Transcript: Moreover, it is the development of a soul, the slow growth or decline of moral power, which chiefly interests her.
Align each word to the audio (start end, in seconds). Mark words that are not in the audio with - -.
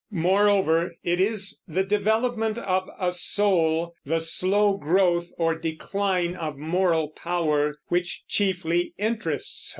Moreover, 0.09 0.95
it 1.03 1.19
is 1.21 1.61
the 1.67 1.83
development 1.83 2.57
of 2.57 2.89
a 2.99 3.11
soul, 3.11 3.93
the 4.03 4.19
slow 4.19 4.75
growth 4.75 5.27
or 5.37 5.53
decline 5.53 6.33
of 6.35 6.57
moral 6.57 7.09
power, 7.09 7.75
which 7.89 8.23
chiefly 8.27 8.95
interests 8.97 9.69
her. 9.69 9.69